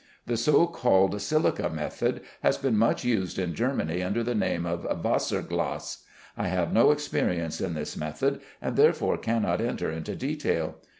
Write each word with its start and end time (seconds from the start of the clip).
The 0.25 0.35
so 0.35 0.65
called 0.65 1.21
silica 1.21 1.69
method 1.69 2.21
has 2.41 2.57
been 2.57 2.75
much 2.75 3.03
used 3.03 3.37
in 3.37 3.53
Germany 3.53 4.01
under 4.01 4.23
the 4.23 4.33
name 4.33 4.65
of 4.65 4.81
Wasserglas. 5.03 5.97
I 6.35 6.47
have 6.47 6.73
no 6.73 6.89
experience 6.89 7.61
in 7.61 7.75
this 7.75 7.95
method, 7.95 8.41
and 8.63 8.75
therefore 8.77 9.19
cannot 9.19 9.61
enter 9.61 9.91
into 9.91 10.15
detail. 10.15 10.77